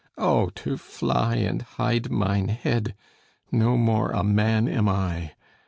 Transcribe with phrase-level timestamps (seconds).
[0.17, 2.95] Oh, to fly And hide mine head!
[3.51, 5.33] No more a man am I.